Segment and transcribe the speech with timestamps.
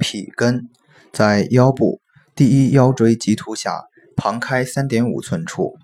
[0.00, 0.68] 脾根
[1.12, 2.00] 在腰部
[2.34, 3.84] 第一腰椎棘突下
[4.16, 5.76] 旁开三点五寸处。